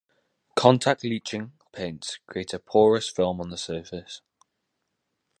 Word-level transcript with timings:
"Contact 0.55 1.03
leaching" 1.03 1.51
paints 1.73 2.17
"create 2.25 2.55
a 2.55 2.59
porous 2.59 3.07
film 3.07 3.39
on 3.39 3.51
the 3.51 3.55
surface. 3.55 4.21